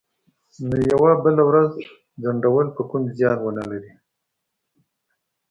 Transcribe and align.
نو 0.69 0.75
یوه 0.91 1.11
بله 1.23 1.43
ورځ 1.49 1.71
ځنډول 2.21 2.67
به 2.75 2.81
کوم 2.89 3.03
زیان 3.17 3.37
ونه 3.41 3.63
لري 3.69 3.93